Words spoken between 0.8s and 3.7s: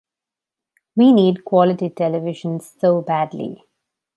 We need quality television so badly.